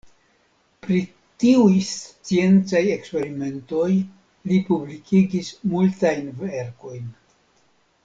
Pri 0.85 0.95
tiuj 1.43 1.75
sciencaj 1.89 2.81
eksperimentoj 2.95 3.93
li 4.01 4.61
publikigis 4.73 5.55
multajn 5.77 6.37
verkojn. 6.45 7.09